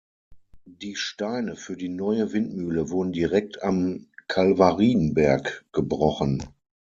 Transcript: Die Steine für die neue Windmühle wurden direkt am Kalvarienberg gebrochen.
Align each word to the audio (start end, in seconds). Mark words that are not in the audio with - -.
Die 0.65 0.95
Steine 0.95 1.55
für 1.55 1.77
die 1.77 1.87
neue 1.87 2.33
Windmühle 2.33 2.89
wurden 2.89 3.11
direkt 3.11 3.61
am 3.61 4.07
Kalvarienberg 4.27 5.63
gebrochen. 5.73 6.43